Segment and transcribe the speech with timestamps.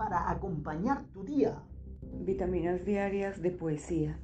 [0.00, 1.62] para acompañar tu día.
[2.00, 4.18] Vitaminas diarias de poesía.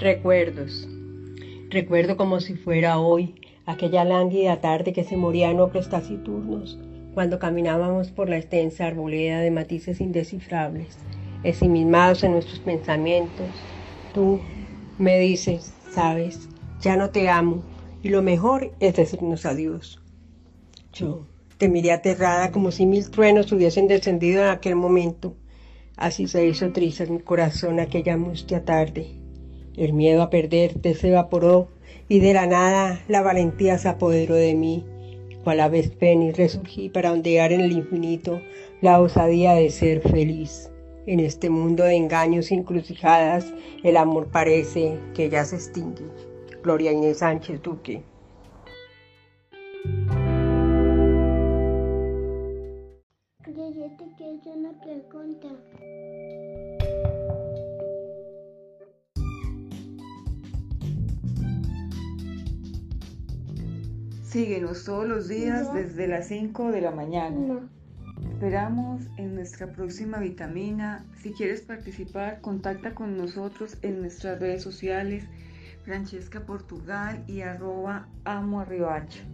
[0.00, 0.88] Recuerdos.
[1.70, 3.36] Recuerdo como si fuera hoy,
[3.68, 6.78] aquella lánguida tarde que se moría en otros taciturnos,
[7.12, 10.96] cuando caminábamos por la extensa arboleda de matices indescifrables,
[11.44, 13.46] ensimismados en nuestros pensamientos.
[14.14, 14.40] Tú
[14.98, 16.48] me dices, sabes,
[16.80, 17.62] ya no te amo,
[18.02, 20.00] y lo mejor es decirnos adiós.
[20.94, 21.26] Yo
[21.58, 25.34] te miré aterrada como si mil truenos hubiesen descendido en aquel momento.
[25.98, 29.08] Así se hizo triste mi corazón aquella mustia tarde.
[29.76, 31.68] El miedo a perderte se evaporó
[32.08, 34.84] y de la nada la valentía se apoderó de mí.
[35.44, 38.40] Cual ave y resurgí para ondear en el infinito
[38.80, 40.70] la osadía de ser feliz.
[41.06, 46.04] En este mundo de engaños y encrucijadas, el amor parece que ya se extingue.
[46.62, 48.02] Gloria Inés Sánchez Duque.
[54.54, 55.48] una pregunta.
[64.28, 67.66] Síguenos todos los días desde las 5 de la mañana.
[68.30, 71.06] Esperamos en nuestra próxima vitamina.
[71.22, 75.24] Si quieres participar, contacta con nosotros en nuestras redes sociales,
[75.82, 79.24] Francesca Portugal y arroba amo arribacha.